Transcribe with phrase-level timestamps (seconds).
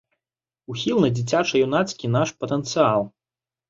[0.75, 3.01] Ухіл на дзіцяча-юнацкі наш патэнцыял.